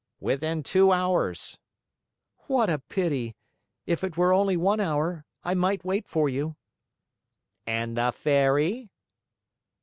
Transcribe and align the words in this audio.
"Within 0.19 0.63
two 0.63 0.91
hours." 0.91 1.59
"What 2.47 2.71
a 2.71 2.79
pity! 2.79 3.35
If 3.85 4.03
it 4.03 4.17
were 4.17 4.33
only 4.33 4.57
one 4.57 4.79
hour, 4.79 5.27
I 5.43 5.53
might 5.53 5.85
wait 5.85 6.07
for 6.07 6.27
you." 6.27 6.55
"And 7.67 7.95
the 7.95 8.11
Fairy?" 8.11 8.89